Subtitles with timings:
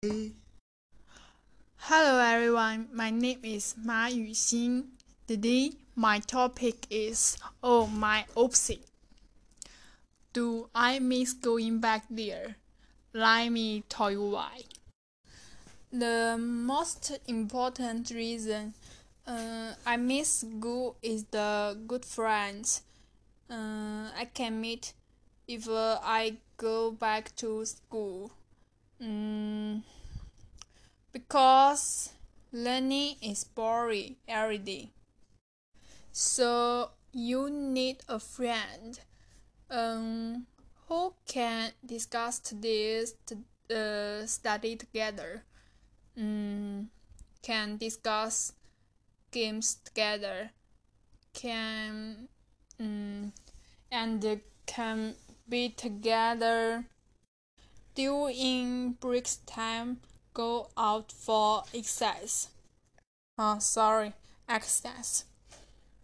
[0.00, 0.30] Hello
[2.20, 4.90] everyone, my name is Ma Yuxin.
[5.26, 8.78] Today my topic is Oh my UPSI.
[10.32, 12.54] Do I miss going back there?
[13.12, 14.60] Let me tell you why.
[15.92, 18.74] The most important reason
[19.26, 22.82] uh, I miss school is the good friends
[23.50, 24.92] uh, I can meet
[25.48, 28.30] if uh, I go back to school.
[29.02, 29.37] Mm,
[31.28, 32.12] because
[32.52, 34.88] learning is boring every day.
[36.10, 38.98] So you need a friend
[39.70, 40.46] um,
[40.88, 43.14] who can discuss this
[43.70, 45.42] uh, study together.
[46.16, 46.88] Um,
[47.42, 48.54] can discuss
[49.30, 50.50] games together.
[51.34, 52.28] Can
[52.80, 53.32] um,
[53.92, 55.14] and can
[55.46, 56.86] be together
[57.94, 59.98] during break time
[60.38, 62.46] go out for exercise.
[63.36, 64.12] Oh, sorry,
[64.48, 65.24] exercise.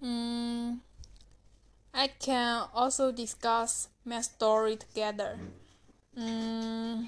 [0.02, 0.80] Mm,
[1.94, 5.38] I can also discuss my story together.
[6.18, 7.06] Mm,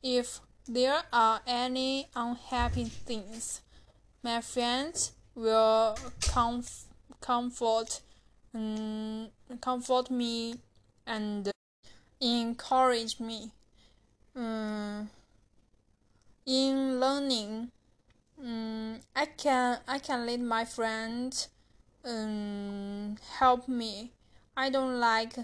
[0.00, 0.38] if
[0.68, 3.62] there are any unhappy things,
[4.22, 6.84] my friends will comf-
[7.20, 8.00] comfort,
[8.54, 9.26] um,
[9.60, 10.54] comfort me
[11.04, 11.50] and
[12.20, 13.50] encourage me.
[14.36, 15.08] Um,
[16.44, 17.70] in learning,
[18.38, 21.48] um, I can I can let my friends
[22.04, 24.12] um, help me.
[24.54, 25.36] I don't like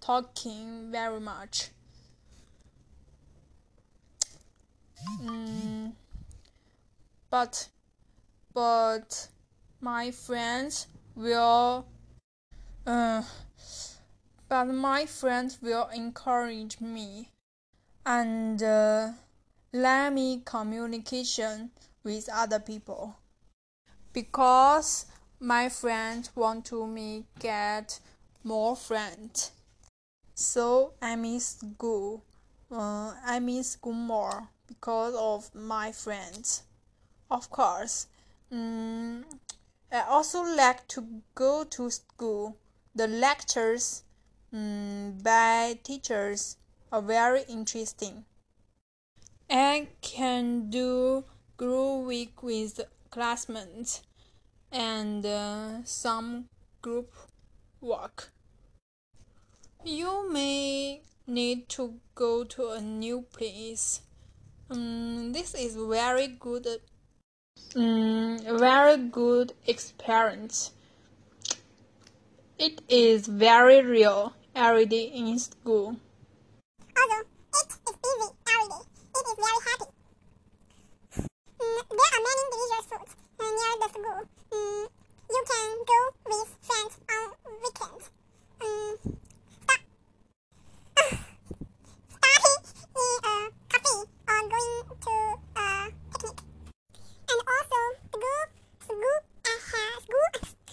[0.00, 1.70] talking very much.
[5.20, 5.92] Um,
[7.30, 7.68] but
[8.52, 9.28] but
[9.80, 11.86] my friends will
[12.84, 13.22] uh,
[14.48, 17.30] but my friends will encourage me
[18.04, 19.10] and uh,
[19.72, 21.70] let me communication
[22.02, 23.16] with other people.
[24.12, 25.06] Because
[25.38, 28.00] my friends want to me get
[28.42, 29.52] more friends.
[30.34, 32.24] So i miss school.
[32.70, 36.62] Uh, i miss school more because of my friends.
[37.30, 38.06] Of course.
[38.50, 39.24] Um,
[39.92, 42.56] i also like to go to school.
[42.94, 44.02] The lectures
[44.52, 46.56] um, by teachers
[46.92, 48.24] are very interesting.
[49.48, 51.24] I can do
[51.56, 52.80] group week with
[53.10, 54.02] classmates
[54.72, 56.46] and uh, some
[56.82, 57.12] group
[57.80, 58.30] work.
[59.84, 64.02] You may need to go to a new place.
[64.70, 66.66] Um, this is very good,
[67.74, 70.72] um, very good experience.
[72.58, 75.96] It is very real every day in school.
[76.96, 77.24] Although
[77.54, 78.82] it is busy every day,
[79.16, 79.90] it is very happy.
[81.60, 83.20] Mm, there are many delicious foods
[84.02, 84.60] near the school.
[84.60, 84.88] Mm,
[85.30, 87.26] you can go with friends on
[87.62, 88.06] weekends.
[88.60, 88.92] Mm,
[89.62, 89.82] start,
[92.16, 92.62] starting
[92.96, 93.96] in a cafe
[94.30, 95.14] or going to
[95.56, 96.38] a picnic.
[97.30, 98.42] And also, school,
[98.80, 100.28] school, uh, has, school,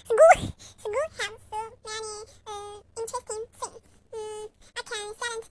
[0.07, 0.35] school,
[0.77, 2.16] school has so many
[2.47, 3.83] uh, interesting things.
[4.13, 4.45] Mm,
[4.77, 5.49] I can select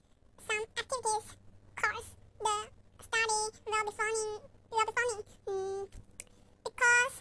[0.48, 1.36] some activities
[1.76, 2.08] course
[2.40, 2.56] the
[3.04, 4.26] study will be funny
[4.72, 5.86] will be funny mm,
[6.64, 7.14] because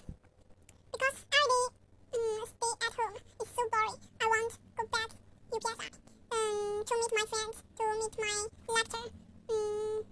[0.92, 1.64] because every
[2.12, 4.00] day mm, stay at home is so boring.
[4.22, 5.10] I want to go back
[5.52, 5.90] UPSI
[6.32, 9.10] um, to meet my friends, to meet my lecture,
[9.48, 10.04] mm,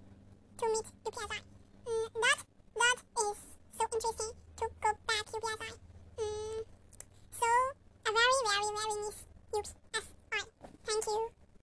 [0.58, 1.53] to meet UPSI.